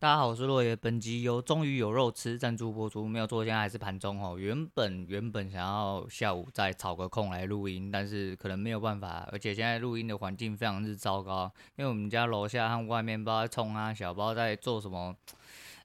[0.00, 0.76] 大家好，我是洛爷。
[0.76, 4.38] 本集由终于有肉吃赞助播出，没有错，现在还是盘中哦。
[4.38, 15.12] 原本原本想要下午再找个空来录音，但是可能没有办法，而且现在录音的环境非常之糟糕，因为我们家楼下和外面不知道冲啊，小包在做什么，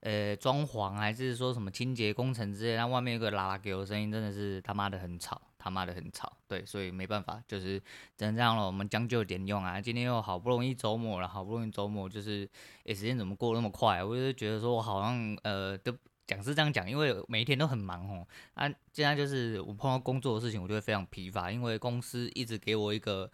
[0.01, 5.41] 呃，装潢还是说什么清洁工程之类，那外面有个啦啦给我声音，真的是他妈的很吵。
[5.63, 7.79] 他妈的很吵，对，所以没办法，就是
[8.17, 8.67] 只能这样了。
[8.67, 9.79] 我们将就点用啊。
[9.79, 12.49] 今天又好不容易周末了，好不容易周末，就是
[12.83, 14.03] 诶、时间怎么过那么快？
[14.03, 15.95] 我就觉得说我好像呃，都
[16.27, 18.27] 讲是这样讲，因为每一天都很忙哦。
[18.55, 23.31] 啊，现在就是我碰到工作的事情，我就会非常疲乏，因为公司一直给我一个。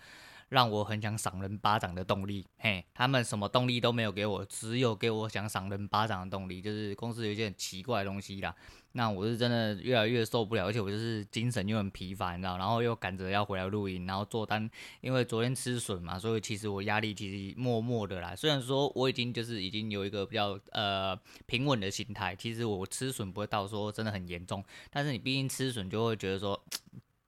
[0.50, 8.56] 让我很想赏人巴掌的动力，嘿，他们什么动力都没有给我，只有给我想赏人巴掌的动力，就是公司有一些很奇怪的东西啦。
[8.94, 14.68] 那我是真的越来越受不了，而且我就是精神又很疲乏，你知道，然后又赶着要回来录音，然后做单，
[15.02, 18.36] 因为昨天吃笋嘛，所以其实我压力其实默默的啦。
[18.36, 26.60] 虽然说我已经就是已经有一个比较呃平稳的心态，其实我吃笋不会到说真的很严重，但是你毕竟吃笋就会觉得说。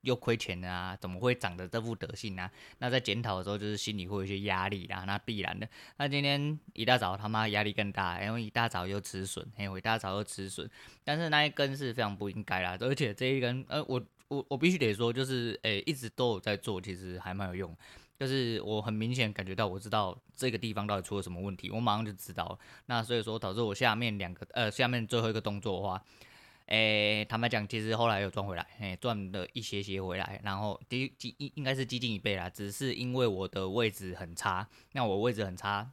[0.02, 0.98] 又亏钱了啊？
[1.00, 2.50] 怎么会长得这副德性呢？
[2.80, 5.68] 那在检讨的时候，就是心里会有一些压力啦，那必然的。
[5.98, 10.70] 那今天一大早他妈压力更大，因为一大早又止损，嘿，我一大早又止损。
[11.04, 17.78] 但是那一根是非常不应该啦，而且这一根，呃，我我我必须得说，就是诶、一直都有在做，其实还蛮有用。
[18.18, 22.58] 就是我很明显感觉到，我知道这个地方到底出了什么问题，我马上就知道。
[22.86, 26.04] 那所以说导致我下面两个，呃，下面最后一个动作的话。
[26.68, 35.92] 诶、坦白讲，其实后来有赚回来，诶、赚了一些些回来，然后第几应应该是接近一倍啦，只是因为我的位置很差，那我位置很差，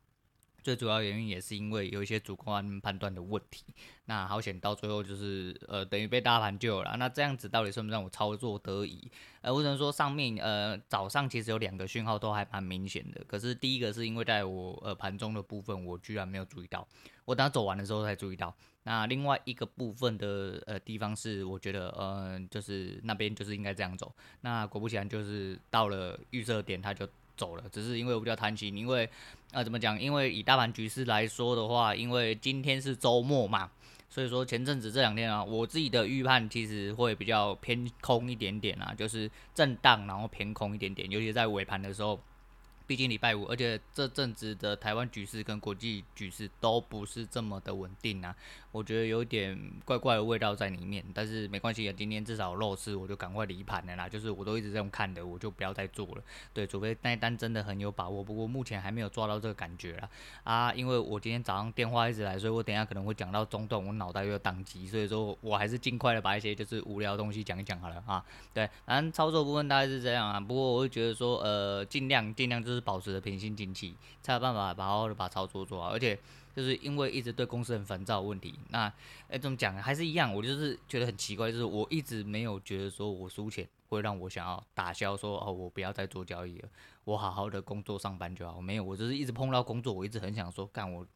[0.69, 3.65] 最主要原因也是因为有一些主观判断的问题，
[4.05, 9.11] 那好险到最后就是呃等于被大盘救了，那这样子到底算不算我操作得宜？
[9.41, 16.87] 呃，我只能说上面呃早上其实有两个讯号都还蛮明显的，可是第一个是因为在我呃盘中的部分我居然没有注意到，
[17.25, 18.55] 我等他走完的时候才注意到。
[18.83, 24.15] 那另外一个部分的呃地方是，我觉得呃就是那边就是应该这样走。
[24.43, 27.65] 那果不其然，就是到了预设点，它就走了。
[27.73, 29.09] 只是因为我比较贪心，因为
[29.53, 29.99] 啊、怎么讲？
[29.99, 33.71] 因为以大盘局势来说的话，因为今天是周末嘛，
[34.11, 42.21] 所以说前阵子这两天啊，我自己的预判其实会比较偏空一点点啊，就是震荡，然后偏空一点点，尤其在尾盘的时候。
[42.89, 48.35] 毕竟礼拜五，而且这阵子的台湾局势跟国际局势都不是这么的稳定啊，
[48.73, 51.05] 我觉得有点怪怪的味道在里面。
[51.13, 54.09] 但是没关系啊，今天至少肉吃，我就赶快离盘了啦。
[54.09, 56.23] 就是我都一直这样看的，我就不要再做了。
[56.55, 60.09] 对，除非那一单真的很有把握，不过目前还没有抓到这个感觉啦。
[60.45, 60.73] 啊。
[60.73, 68.25] 因为我今天早上电话一直来，所以我等下可能会讲到中断，我脑袋又要宕机，所以说我还是尽快的把一些就是无聊的东西讲一讲好了啊。
[68.55, 70.41] 对，反正操作部分大概是这样啊。
[70.41, 72.78] 不过我会觉得说，呃，尽量尽量就是。
[72.81, 75.89] 保持着平心静气，才有办法好好的把操作做好。
[75.91, 76.19] 而且
[76.55, 78.93] 就是因为一直对公司很烦躁的问题，那
[79.29, 86.69] 哎怎么讲还是一样，我就是觉得很奇怪，就是我一直没有觉得说我输钱会让我想要打消说哦，我不要再做交易了，
[87.05, 88.61] 我好好的工作上班就好。
[88.61, 91.07] 没有，我就是一直碰到工作，我一直很想说干我。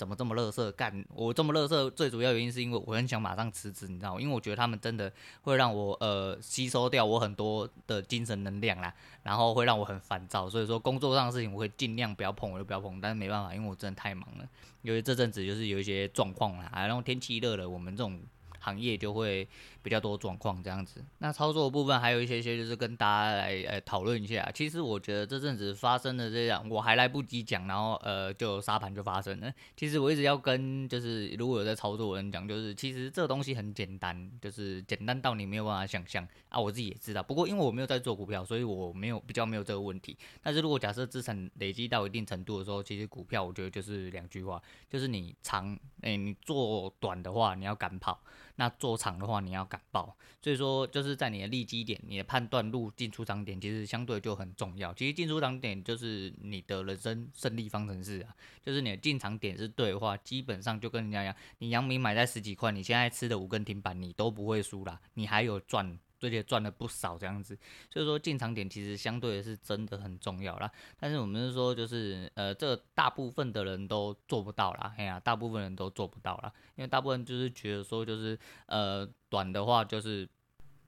[0.00, 0.72] 怎么这么乐色？
[0.72, 4.20] 干我这么乐色，最主要原因是因为我很想马上辞职，你知道吗？
[4.22, 5.12] 因为我觉得他们真的
[5.42, 8.94] 会让我呃吸收掉我很多的精神能量啦，
[9.24, 10.48] 然后会让我很烦躁。
[10.48, 12.98] 所以说工作上的事情我会尽量不要碰，我就不要碰。
[12.98, 14.48] 但是没办法，因为我真的太忙了，
[14.80, 18.18] 因为这阵子就是有一些状况啦，然后天气热了，我们这种。
[18.60, 19.48] 行业就会
[19.82, 24.48] 比较多状况这样子，那操作的部分还有一些些，就是跟大家来呃讨论一下。
[24.54, 29.52] 其实我觉得这阵子发生的这样，我还来不及讲，然后呃就沙盘就发生了。
[29.76, 36.60] 其实我一直要跟就是如果有在操作的人讲，就是其实这东西很简单，就是简单到你没有办法想象啊。
[36.60, 40.16] 我自己也知道，不过因为我没有在做股票，所以我没有比较没有这个问题。
[40.42, 44.60] 但是如果假设资产累积到一定程度的时候，其实股票我觉得就是两句话，
[44.90, 48.20] 就是你长诶你做短的话，你要赶跑。
[48.56, 54.92] 那做长的话，你要敢报，所以说就是在你的利基点，你的判断路进出场点，其实相对就很重要。
[54.94, 65.98] 其实进出场点就是你的人生胜利方程式啊，就是你的进场点是对的话，基本上就跟人家一样，你阳明买在十几块，你现在吃的五根停板，你都不会输啦，你还有赚。
[66.20, 67.58] 最近赚了不少这样子，
[67.90, 70.70] 所以说进场点其实相对是真的很重要啦。
[70.98, 74.94] 但是我们是说，就是呃，这大部分的人都做不到啦。
[74.96, 80.28] 哎呀，大部分人都做不到啦，因为大部分就是觉得说，就是呃，短的话就是。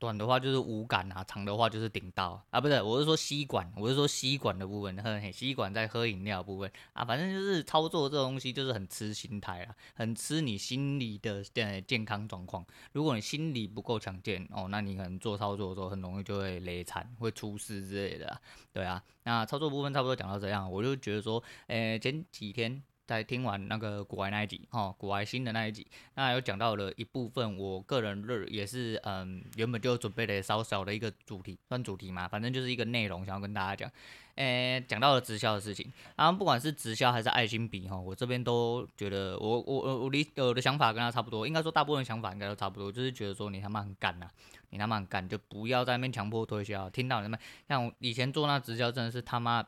[0.02, 12.66] 短的话就是无感啊，长的话就是顶到啊，不是，我是说吸管，我是说吸管的部分，喝吸管在喝饮料部分啊，反正就是操作这东西就是很吃心态啦，很吃你心理的呃健康状况。
[12.90, 18.40] 如果你心理不够强健哦，那你可能做操作的时候很容易就会累惨，会出事之类的。
[18.72, 22.82] 对啊，那操作部分差不多讲到这样，我就觉得说，诶、前几天。
[23.06, 33.90] 在听完那个古玩那一集，哦，古玩新的那一集，那有讲到了一部分，我个人认也是，嗯，原本就准备了稍稍的一个主题，算主题嘛，反正就是一个内容，想要跟大家讲。
[34.36, 44.26] 诶，讲到了直销的事情，然后不管是直销还是爱心笔，哈，我这边都觉得我，我我我理我的想法跟他差不多，应该说大部分想法应该都差不多，就是觉得说你他妈很干呐，
[44.70, 47.38] 你他妈很干，就不要在那边强迫推销，听到你们
[47.68, 49.66] 像以前做那直销真的是他妈。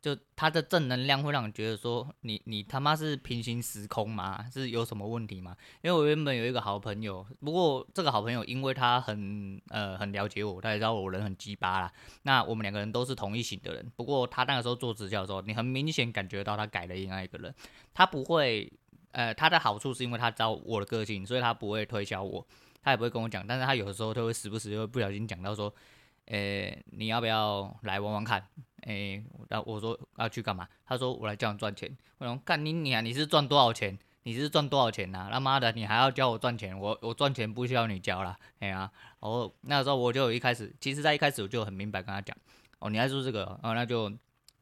[0.00, 4.46] 就他的正能量会让你觉得说你你他妈是平行时空吗？
[4.50, 5.54] 是有什么问题吗？
[5.82, 11.92] 因为我原本有一个好朋友，不过这个好朋友因为他很呃很了解我，他也知道我人很鸡巴啦。
[12.22, 13.92] 那我们两个人都是同一型的人。
[13.94, 17.54] 不过他那个时候做直销的时候，你很明显感觉到他改了另外一个人。
[17.92, 18.72] 他不会
[19.12, 22.46] 呃他的好处是因为他知道我的个性，所以他不会推销我，
[22.82, 23.46] 他也不会跟我讲。
[23.46, 25.70] 但是他有的时候他会时不时就会不小心讲到说，
[26.30, 28.40] 诶、你要不要来玩玩看？
[28.82, 30.66] 诶、欸，然后我说要去干嘛？
[30.86, 31.96] 他说我来教你赚钱。
[32.18, 33.98] 我说干你你啊，你是赚多少钱？
[34.22, 35.30] 你是赚多少钱呐、啊？
[35.32, 36.78] 他妈的，你还要教我赚钱？
[36.78, 38.36] 我我赚钱不需要你教啦。
[38.60, 42.36] 哎呀、啊，哦那时候我就一开始，其实在一开始我就很明白跟他讲，
[42.78, 44.12] 哦，你来做这个，哦，那就。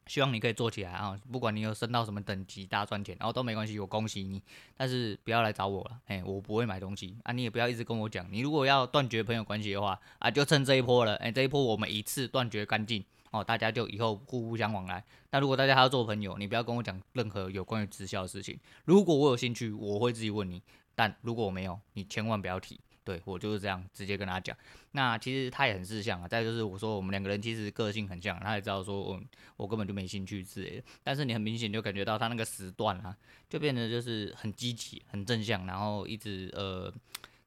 [0.08, 1.16] 希望你可以做起来啊！
[1.31, 4.43] 不管你有升到什么等级，大赚钱，然后都没关系，我恭喜你。
[4.76, 7.32] 但是不要来找我了，哎，我不会买东西啊！
[7.32, 15.05] 你也不要一直跟我讲，你如果要断绝朋友关系的话啊，就趁这一波了，哎，这一波我们一次断绝干净哦，大家就以后互不相往来。
[15.31, 18.58] 那如果大家还要做朋友，你不要跟我讲任何有关于直销的事情。
[18.87, 20.58] 如果我有兴趣，我会自己问你；
[20.94, 22.81] 但如果我没有，你千万不要提。
[23.08, 24.55] 对，我就是这样直接跟他讲。
[24.90, 26.28] 那其实他也很识相啊。
[26.28, 29.19] 再就是我说我们两个人其实个性很像，他也知道说我
[29.56, 30.84] 我根本就没兴趣之类的。
[31.02, 33.16] 但是你很明显就感觉到他那个时段啊，
[33.49, 36.93] 就变得就是很积极、很正向，然后一直呃，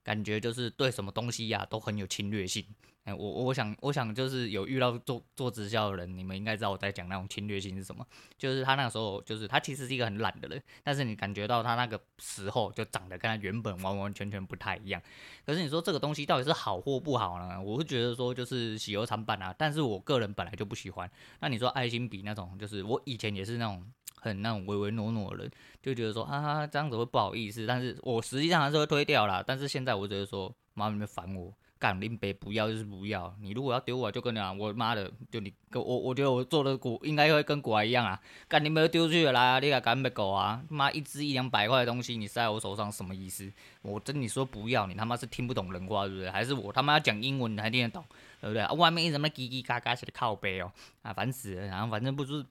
[0.02, 2.66] 感觉就是对什么东西呀、都很有侵略性。
[3.04, 8.06] 哎，我我想我想就是有遇到做做直销的人，你们应该知道我在讲那种侵略性是什么。
[8.38, 15.02] 就是他那个时候，就是他其实是一个很懒的人，但是你感觉到他那个时候就长得跟他原本完完全全不太一样。
[15.44, 17.60] 可是你说这个东西到底是好或不好呢？
[17.60, 19.52] 我会觉得说就是喜忧参半啊。
[19.58, 21.10] 但是我个人本来就不喜欢。
[21.40, 23.84] 那你说爱心笔那种，就是我以前也是那种
[24.18, 25.52] 很那种唯唯诺诺的人，
[25.82, 29.44] 就觉得说啊这样子会不好意思，但是我实际上还是会推掉啦。
[29.46, 31.52] 但是现在我觉得说妈你们烦我。
[31.82, 38.22] 干林北不要就是不要，你如果要丢我，就跟你讲，我妈的，就你跟我，我觉得我做的股应该会跟股一样啊。
[38.48, 40.62] 干你没有丢出去来啊，你敢干被狗啊？
[40.70, 43.52] 妈一只一两百块的东西，你塞我手上什么意思？
[43.82, 46.30] 我跟你说不要，你他妈是听不懂人话，是不是？
[46.30, 48.06] 还是我他妈要讲英文你还听得懂，
[48.42, 48.62] 对不对？
[48.62, 51.66] 啊、外面一直在叽叽嘎嘎，是的靠背哦，啊烦死了。
[51.66, 52.46] 然后反正不是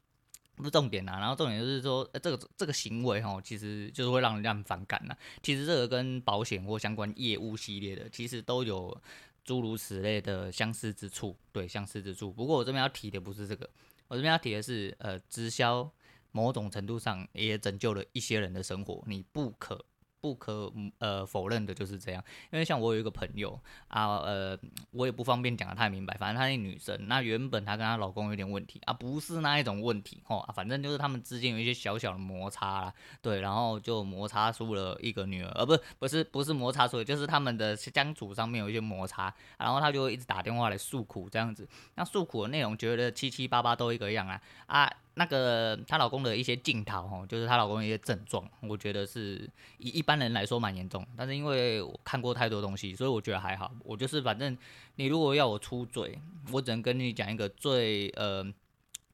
[0.61, 5.17] 不是重点啊，然后重点就是说，呃、这个这个行为哈，其实就是会让人家很反感呐。
[5.43, 8.97] 其实这个跟保险或相关业务系列的，其实都有。
[9.43, 12.31] 诸如此类的相似之处，对，相似之处。
[12.31, 13.69] 不过我这边要提的不是这个，
[14.07, 15.91] 我这边要提的是，呃，直销
[16.31, 19.83] 某种程度上也拯救了一些人的生活，你不可。
[20.21, 22.23] 不可呃否认的就是这样，
[22.53, 23.59] 因为像我有一个朋友
[23.89, 24.59] 啊，呃，
[24.91, 44.93] 我也不方便讲得太明白，反正她是女生，那原本她跟她老公有点问题啊，不是那一种问题哦，反正就是他们之间有一些小小的摩擦啦，对，然后就摩擦出了一个女儿，呃，不不是不是摩擦出的，就是他们的相处上面有一些摩擦，然后她就一直打电话来诉苦这样子，那诉苦的内容觉得七七八八都一个样啊啊。
[45.15, 49.49] 那个她老公的一些镜头哦，就是她老公的一些症状，我觉得是
[49.79, 51.07] 以一般人来说蛮严重。
[51.17, 53.71] 但是因为我看过太多东西，所以我觉得还好。
[53.85, 54.57] 我就是反正
[54.97, 56.19] 你如果要我出嘴，
[56.53, 58.45] 我只能跟你讲一个最呃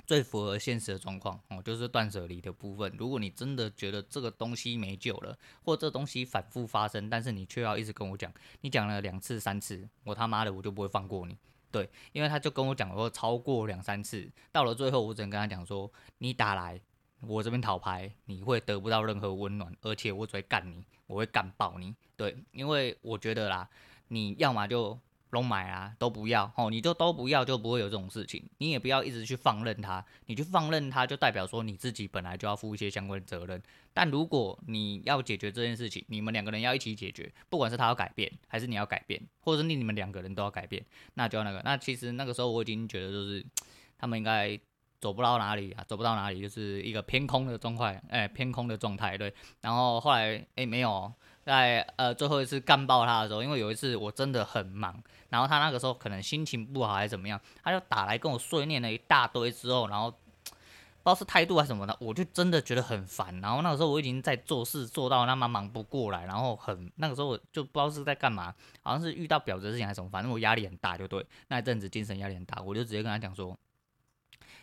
[0.07, 2.93] 最符合现实的状况哦，就是断舍离的部分。
[2.97, 11.37] 如果你真的觉得这个东西没救了，或这东西反复发生，但是你却要一直跟我讲，你讲了两次三次，我他妈的我就不会放过你。
[11.71, 16.81] 对，因为他就跟我讲说，超过两三次，到了最后，我只能跟他讲说，你打来
[17.21, 21.95] 我这边讨牌，你会得不到任何温暖，而且我只会干你，我会干爆你。
[22.17, 23.69] 对，因为我觉得啦，
[24.09, 24.99] 你要么就。
[25.31, 28.43] 都买啊，都不要哦，你就都不要，就不会有这种事情。
[28.57, 33.63] 你也不要一直去放任他，你去放任他，就代表说你自己本来就要负一些相关的责任。
[33.93, 40.83] 但如果你要解决这件事情，你们两个人要一起解决，不管是他要改变，还是你要改变，或者是你你们两个人都要改变，
[41.15, 41.61] 那就要那个。
[41.65, 43.45] 那其实那个时候我已经觉得，就是
[43.99, 44.59] 他们应该
[45.01, 49.35] 走不到哪里啊，走不到哪里，就是一个偏空的状态，哎，偏空的状态，对。
[49.61, 51.13] 然后后来，哎，没有。
[51.47, 60.57] 在呃最后一次干爆他的时候，因为有一次我真的很忙，然后他那个时候可能心情不好还是怎么样，他就打来跟我碎念了一大堆之后，然后不知
[61.05, 63.41] 道是态度还是什么的，我就真的觉得很烦。
[63.41, 71.25] 然后那个时候我已经在做事做到那么忙不过来，然后很那个时候我就不知道是在干嘛，好像是遇到婊子的事情还是什么，反正我压力很大就对。
[71.47, 73.57] 那一阵子精神压力很大，我就直接跟他讲说。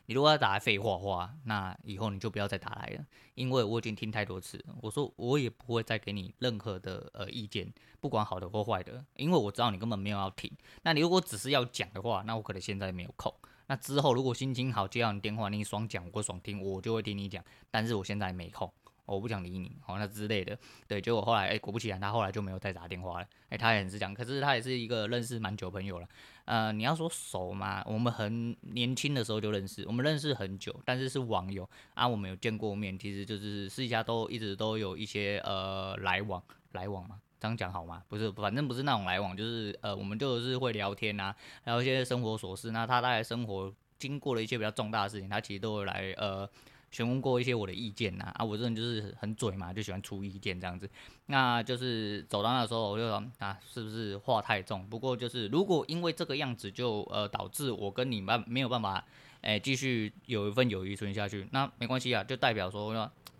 [0.05, 3.05] 你如果要打来废话话，那以后你就不要再打来了，
[3.35, 4.63] 因为我已经听太多次。
[4.81, 10.51] 我说我也不会再给你任何的呃意见，不管好的或坏的，因为我知道你根本没有要听。
[10.81, 13.33] 那你如果只是要讲的话，那我可能现在没有空。
[13.67, 17.43] 那之后如果心情好接到你电话，你爽讲我爽听，我就会听你讲。
[17.71, 18.71] 但是我现在没空。
[19.05, 20.57] 我不想理你，好，那之类的，
[20.87, 26.07] 对，结果后来，哎、果不其然，他后来就没有再打电话了，哎、他也很是讲，可是他也是一个认识蛮久朋友了，
[26.45, 36.41] 呃，你要说熟嘛，我们很年轻的时候就认识，我们认识很久，但是是网友啊，我们有见过面，其实就是私下都一直都有一些呃来往，
[36.71, 38.01] 来往嘛，这样讲好吗？
[38.07, 46.49] 不是，反正不是那种来往，就是呃，我们就是会聊天啊，聊一些生活琐事，那他大概生活经过了一些比较重大的事情，他其实都会来呃。
[46.93, 50.87] 询问过一些我的意见呐，啊，我这人就是很嘴嘛，就喜欢出意见这样子。
[51.25, 54.87] 那就是走到那时候，我就说啊，是不是话太重？
[54.87, 59.03] 不过就是如果因为这个样子就呃导致我跟你们没有办法，
[59.41, 62.85] 哎、继续有一份友谊存下去，那没关系啊，就代表说，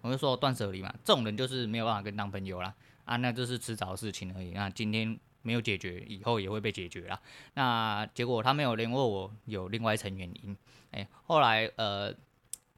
[0.02, 2.74] 我就说断舍离嘛，这种人就是没有办法跟当朋友啦。
[3.06, 4.50] 啊，那就是迟早的事情而已。
[4.50, 7.22] 那今天没有解决，以后也会被解决啦。
[7.54, 10.58] 那结果他没有联络我，有另外一层原因。
[10.90, 12.12] 哎、后来呃。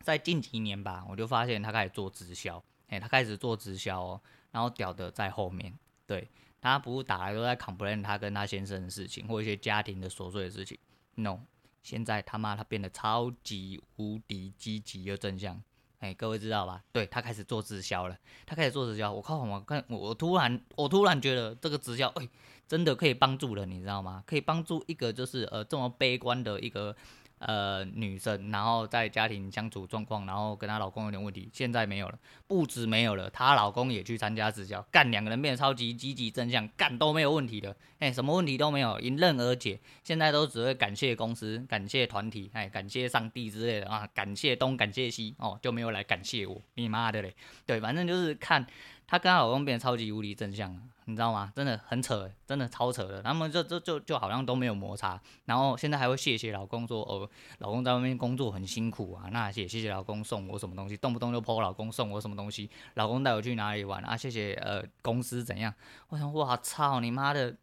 [0.06, 4.22] 在近几年吧，我就发现他开始做直销，哎、他开始做直销哦，
[4.52, 5.74] 然后屌的在后面，
[6.06, 6.30] 对，
[6.62, 10.78] 他不是打来都在 complain 他跟他先生的事情，或一些家庭的琐碎的事情
[11.16, 11.40] ，no，
[11.82, 15.60] 现在他妈他变得超级无敌积极又正向，
[15.98, 16.84] 哎、各位知道吧？
[16.92, 22.30] 对，他开始做直销了，他开始做直销，我靠，我看我突然我突然觉得这个直销，哎、
[22.68, 24.24] 真的可以帮助人，你知道吗？
[24.28, 26.96] 可以帮助一个就是呃这么悲观的一个。
[27.40, 48.66] 呃，女生，然后在家庭相处状况，然后跟她老公有点问题，现在没有了，不止没有了，她老公也去参加支教，干两个人变得超级积极正向，干都没有问题的，哎，什么问题都没有，迎刃而解，现在都只会感谢公司、感谢团体、哎，感谢上帝之类的啊，感谢东感谢西，哦，就没有来感谢我，你妈的嘞，对，反正就是看。
[49.08, 51.52] 她跟她老公变得超级无敌正向，你知道吗？
[51.56, 53.22] 真的很扯，真的超扯的。
[53.22, 64.18] 他们就就就就好像都没有摩擦，然后现在还会谢谢老公说哦，老公在外面工作很辛苦啊，那也谢谢老公送我什么东西，动不动就泼我老公送我什么东西，老公带我去哪里玩啊？
[64.18, 65.74] 谢谢呃公司怎样？
[66.10, 67.56] 我想哇操你妈的！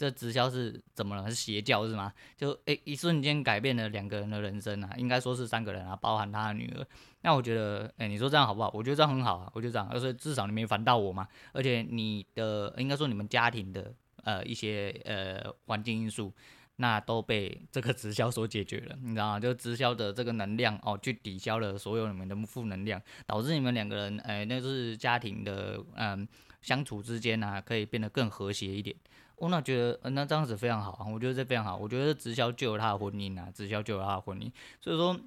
[0.00, 1.28] 这直销是怎么了？
[1.28, 2.10] 是邪教是吗？
[2.34, 6.86] 就诶，一瞬间改变了两个人的人生啊，应该说是三个人啊，包含他的女儿。
[7.20, 8.70] 那我觉得，诶，你说这样好不好？
[8.72, 11.28] 我觉得这样很好啊，我觉得这样，而且至少你没烦到我嘛。
[11.52, 13.92] 而且你的应该说你们家庭的
[14.24, 16.32] 呃一些呃环境因素，
[16.76, 19.38] 那都被这个直销所解决了，你知道吗？
[19.38, 26.26] 就直销的这个能量哦，去抵消了所有你们的负能量，导致你们两个人，诶，那就是家庭的嗯、
[26.62, 28.96] 相处之间啊，可以变得更和谐一点。
[29.40, 31.76] 我那觉得，呃，那这样子非常好啊，我觉得这非常好。
[31.76, 34.52] 我觉得直销救了他的婚姻啊，直销救了他的婚姻。
[34.82, 35.18] 所以说，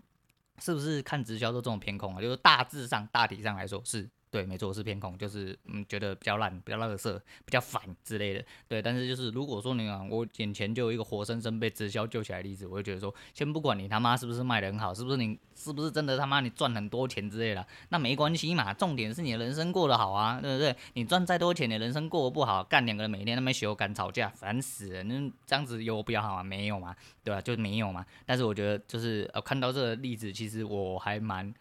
[0.60, 2.22] 是不是看直销都这种偏空啊？
[2.22, 4.08] 就是大致上、大体上来说是。
[4.34, 7.14] 对，没错，我是偏空，就是嗯，觉得比较烂、比较垃圾、
[7.46, 8.44] 比较烦之类的。
[8.68, 20.76] 对，但是就是如果说你啊我眼前就有一个活生生被直销救起来的例子，我就觉得说，先不管你他妈是不是卖的很好，是不是你是不是真的他妈你赚很多钱之类的，那没关系嘛，重点是你的人生过得好啊，对不对？
[20.96, 26.44] 你赚再多钱，你人生过得不好，干两个人每天那么羞干吵架，烦死人，那这样子有比较好吗？
[26.44, 27.40] 没有嘛，对吧？
[27.40, 28.04] 就没有嘛。
[28.26, 31.54] 但是我觉得就是呃，看到这个例子，其实我还蛮。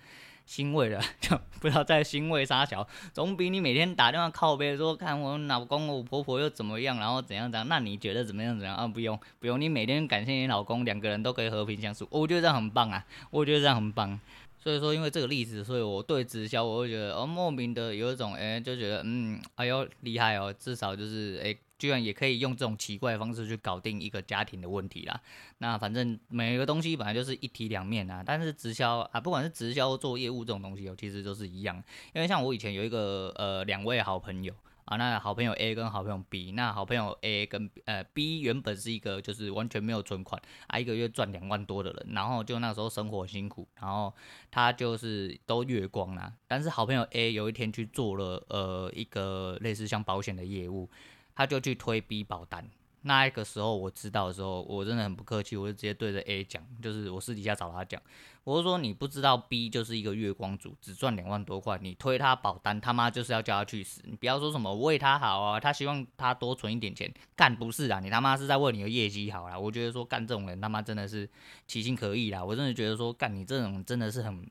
[0.46, 8.86] 欣慰的， 就不知道在欣慰啥小，总比你每天打电话靠北说看我老公我婆婆又怎么样，然后怎样怎样，那你觉得怎么样怎样啊？
[8.86, 14.18] 不用不用，你每天感谢你老公，两个人都可以和平相处，我觉得这样很棒啊，我觉得这样很棒。
[14.58, 21.56] 所以说，因为这个例子，所以我对直销，我会觉得哦，莫名的有一种哎，就觉得嗯，哎呦厉害哦，至少就是哎。
[21.82, 25.20] 居然也可以用这种奇怪的方式去搞定一个家庭的问题啦。
[25.58, 28.22] 那反正每个东西本来就是一体两面啊。
[28.24, 31.82] 但是直销啊，不管是直销做业务这种东西哦，其实都是一样。
[32.14, 44.14] 因为像我以前有一个呃两位好朋友啊，那好朋友 A 跟好朋友 B，那好朋友 A 跟呃 B 原本是一个就是完全没有存款啊，一个月赚两万多的人，然后就那时候生活辛苦，然后
[44.52, 46.32] 他就是都月光啦。
[46.46, 50.88] 但是好朋友 A 有一天去做了呃一个类似像保险的业务。
[51.34, 52.68] 他就去推 B 保单，
[53.02, 58.00] 那一个时候我知道的时候，我真的很不客气，我就直接对着 A 讲，就是我私底下找他讲，
[58.44, 71.28] 我就说你不知道 B 就是一个月光族，只赚两万多块，你推他保单，他妈就是要叫他去死，你不要说什么为他好啊，他希望他多存一点钱，干不是啊，你他妈是在为你的业绩好啦，我觉得说干这种人他妈真的是
[71.66, 74.48] 其心可疑啦，我真的觉得说干你这种真的是很。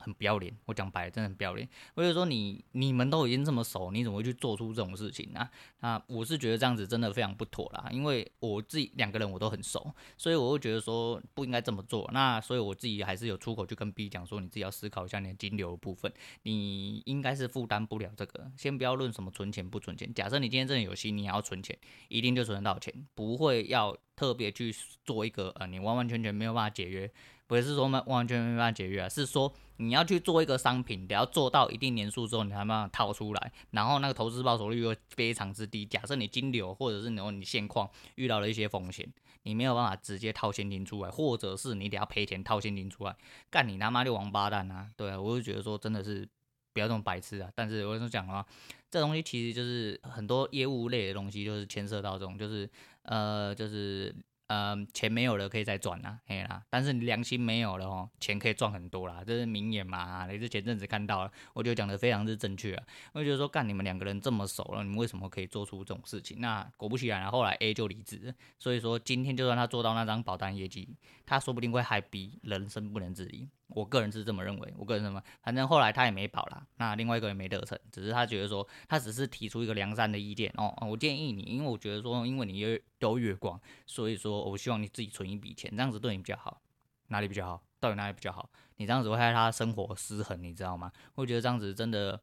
[0.00, 0.52] 很不要脸。
[0.64, 1.68] 我讲白了，真的很不要脸。
[1.94, 5.48] 我就说你你们都已经这么熟，你怎么会去做出这种事情呢？
[5.80, 7.88] 啊，我是觉得这样子真的非常不妥啦。
[7.92, 12.10] 因为我自己两个人我都很熟，所以我会觉得说不应该这么做。
[12.12, 18.50] 那所以我自己还是有出口去跟 B 讲说，你自己要思考一下你的金流的部分，你应该是负担不了这个。
[18.56, 21.78] 先不要论什么存钱不存钱，假设你今天真的有心，你要存钱，
[22.08, 27.10] 一定就存得到钱，不会要特别去做一个呃，你完完全全没有办法解约。
[27.50, 35.84] 不是说完完全没办法解约啊，是说你要去做一个商品，得要做到一定年数之后，你才办法套出来，然后那个投资报酬率又非常之低。
[35.84, 43.16] 假设你金流或者是你你现况遇到了一些风险，你没有办法直接套现金出来，或者是你得要赔钱套现金出来，
[43.50, 44.86] 干你他妈就王八蛋啊！
[44.96, 46.28] 对啊，我就觉得说真的是
[46.72, 47.50] 不要这么白痴啊。
[47.56, 48.46] 但是我跟你讲的话，
[48.92, 52.70] 这东西其实就是很多业务类的东西，就是牵涉到这种，就是
[53.02, 54.14] 呃，就是。
[54.52, 62.84] 嗯，钱没有了可以再赚啦，嘿啦，但是你良心没有了哦，钱可以赚很多啦，这是名言嘛，也是前阵子看到了，我就讲的非常之正确啊。
[63.12, 66.40] 我就说，干你们两个人这么熟了，你们为什么可以做出这种事情？
[66.40, 73.48] 那果不其然，后来 A 就离职，所以说今天就算他做到那张保单业绩，他说不定会害 B 人生不能自理。
[73.72, 86.60] 我个人是这么认为，我个人什么，反正后来他也没保啦，那另外一个也没得逞，只是他觉得说，他只是提出一个良善的意见哦，我建议你，因为我觉得说，因为你月都月光，所以说我希望你自己存一笔钱，这样子对你比较好，
[87.08, 87.62] 哪里比较好？
[87.78, 88.50] 到底哪里比较好？
[88.76, 90.90] 你这样子会害他生活失衡，你知道吗？
[91.14, 92.20] 我觉得这样子真的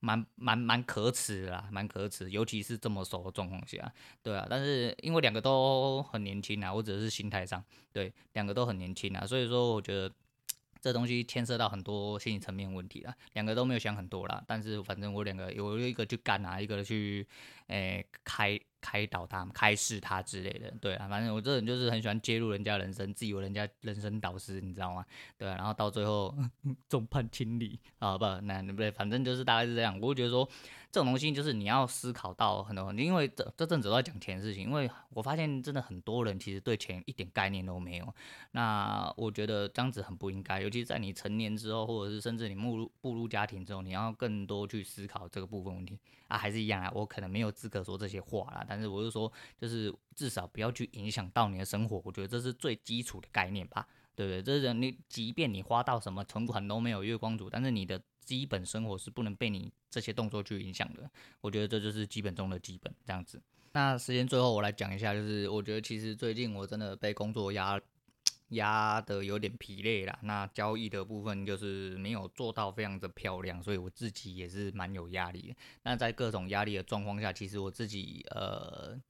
[0.00, 10.12] 蛮蛮蛮可耻啦，蛮可耻，尤其是这么熟的状况下，对啊，但是因为两个都很年轻啊，或者是心态上，对，两个都很年轻啊，所以说我觉得。
[10.82, 17.26] 这东西牵涉到很多心理层面问题了，两个都没有想很多了，但是反正我两个有一个去干啊，一个去，
[17.68, 18.60] 诶、开。
[18.82, 25.06] 开导他，开示他之类的，对啊，反正我这人就是很喜欢介入人家人生，自以为人家人生导师，你知道吗？
[25.38, 26.34] 对啊，然后到最后
[26.90, 29.98] 众叛亲离啊，不，那不对，反正就是大概是这样。
[30.00, 30.46] 我会觉得说，
[30.90, 38.14] 这种东西就是你要思考到很多，因为这这阵子都在讲钱的事情，因为我发现真的很多人其实对钱一点概念都没有。
[38.50, 45.98] 那我觉得这样子很不应该，尤其是在你成年之后，或者是甚至你步入步入家庭之后，你要更多去思考这个部分问题
[46.28, 48.66] 啊，还是一样啊，我可能没有资格说这些话啦。
[48.74, 54.42] 但是我是说，就是至少不要去影响到你的生活，我觉得这是最基础的概念吧，对不对？
[54.42, 61.10] 这是你，即便你花到什么存款都没有月光族，但是你的基本生活是不能被你这些动作去影响的。
[61.40, 63.42] 我觉得这就是基本中的基本，这样子。
[63.74, 67.80] 那时间最后我来讲一下，就是我觉得其实最近我真的被工作压
[68.52, 70.18] 压的有点疲累了。
[70.22, 75.54] 那交易的部分就是没有做到非常的漂亮，所以我自己也是蛮有压力。
[75.82, 79.00] 那在各种压力的状况下，其实我自己呃。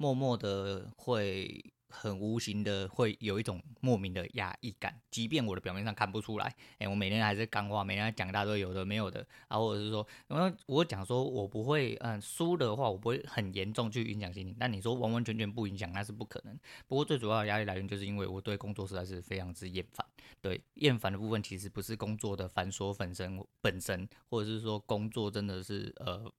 [0.00, 16.58] 默默的会很无形的会有一种莫名的压抑感，即便我的表面上看不出来，哎、我每天还是干话，每天讲一大堆有的没有的啊，或者是说，因为我讲说我不会，嗯，输的话我不会很严重去影响心情，但你说完完全全不影响那是不可能。
[16.86, 20.06] 不过最主要的压力来源就是因为我对工作实在是非常之厌烦，
[20.40, 26.30] 对厌烦的部分其实不是工作的繁琐本身本身，或者是说工作真的是呃。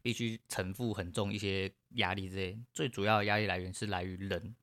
[0.00, 4.54] 必须承负很重一些压力之类，最主要的压力来源是来于人，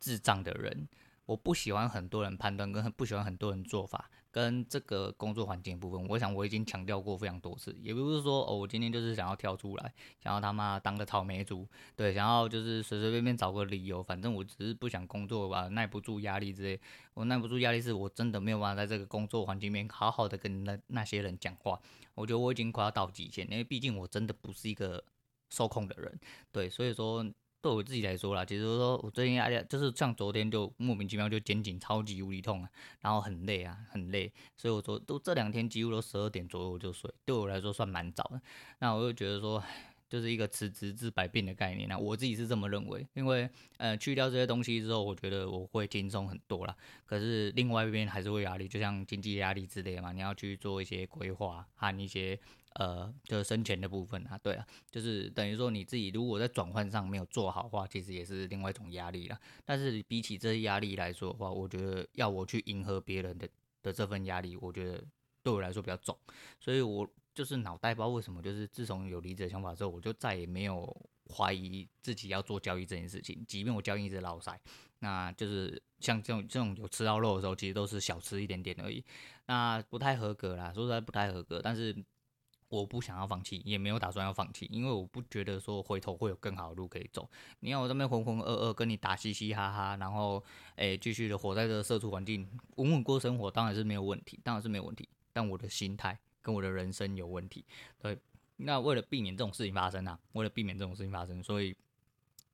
[0.00, 0.88] 智障的人。
[1.26, 7.72] 我不喜欢很多人判断，跟不喜欢很多人做法，跟这个工作环境部分，我想我已经强调过非常多次。
[7.80, 16.80] 也不是说哦，我今天就是想要跳出来，想要他妈当个草莓族，对，想要就是随随便便找个理由，反正我只是不想工作吧，耐不住压力之类。
[17.14, 21.80] 我耐不住压力，是我真的没有办法在这个工作环境里面好好的跟那那些人讲话。
[22.16, 25.04] 我觉得我已经快要到极限，因为毕竟我真的不是一个
[25.48, 26.18] 受控的人，
[26.50, 27.24] 对，所以说。
[27.62, 32.70] 对我自己来说啦，其实说我最近压力就是像昨天就莫名其妙就肩颈超级无力痛啊，
[33.00, 38.40] 然后很累啊，很累，所以我说都这两天几乎都十二点左右就睡，对我来说算蛮早的。
[38.78, 39.62] 那我就觉得说，
[40.10, 46.76] 就是一个辞职治百病的概念啊，我自己是这么认为，因为呃去掉这些东西之后，我觉得我会轻松很多啦。
[47.06, 52.38] 可是另外一边还是会压力，就像经济压力之类的嘛，你要去做一些规划和一些。
[52.74, 59.36] 呃，就是生钱的部分啊，对啊，就是等于说你自己如果在转换上没有做好的话，其实也是另外一种压力了。
[59.64, 63.48] 但是比起这些压力来说的话，我觉得要我去迎合别人的
[63.82, 65.02] 的这份压力，我觉得
[65.42, 66.16] 对我来说比较重。
[66.60, 70.96] 所以我就是脑袋不知道为什么，就是自从有离职的想法之后，我就再也没有
[71.28, 73.44] 怀疑自己要做交易这件事情。
[73.46, 74.60] 即便我交易一直落赛，
[74.98, 79.04] 那就是像这种这种有吃到肉的时候，其实都是小吃一点点而已，
[79.46, 81.96] 那不太合格啦，说实在不太合格，但是。
[82.70, 87.28] 我不想要放弃，也没有打算要放弃，因为我不觉得说回头会有更好的路可以走。
[87.58, 90.40] 你要我这边浑浑噩噩跟你打嘻嘻哈哈，然后
[90.76, 95.08] 诶继续的活在这个社畜环境，稳稳过生活当然是没有问题，当然是没有问题。
[95.32, 97.64] 但我的心态跟我的人生有问题。
[97.98, 98.18] 对，
[98.56, 101.76] 那为了避免这种事情发生啊，为了避免这种事情发生，所以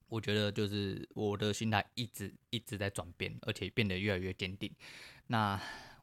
[0.09, 4.71] 我觉得就是我的心态一直一直在转变，而且变得越来越坚定。
[5.29, 5.61] 那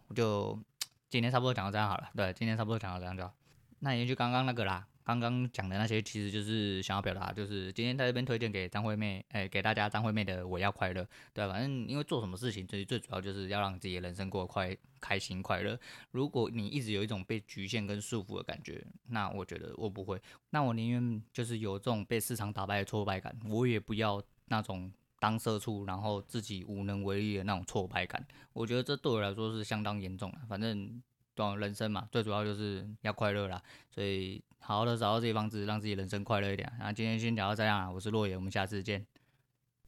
[0.08, 0.60] 我就
[1.10, 2.10] 今天差不多讲到这样好了。
[2.16, 3.34] 对，今天差不多讲到这样就好。
[3.80, 4.88] 那也就刚刚那个啦。
[5.04, 11.02] 刚刚讲的那些，其实就是想要表达，就是今天在这边推荐给张惠妹，哎，给大家张惠妹的《我要快乐》，
[11.34, 15.78] 对，反正因为做什么事情，最最主要就是要让自己的人生过得快、开心、快乐。
[16.12, 24.90] 如果你一直有一种被局限跟束缚的感觉，那我觉得我不会，那我宁愿就是有这种被市场打败的挫败感，我也不要那种
[25.20, 28.26] 当社畜然后自己无能为力的那种挫败感。
[28.54, 30.38] 我觉得这对我来说是相当严重的。
[30.48, 31.04] 反正，
[31.36, 33.62] 对，人生嘛，最主要就是要快乐啦，
[33.92, 34.42] 所以。
[34.66, 36.72] 好好的找到自己房子，让自己人生快乐一点。
[36.80, 39.06] 那今天先聊到这样，我是洛野，我们下次见。